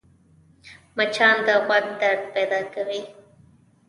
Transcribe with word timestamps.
مچان 0.97 1.35
د 1.47 1.49
غوږ 1.65 1.85
درد 2.01 2.21
پیدا 2.33 2.59
کوي 2.73 3.01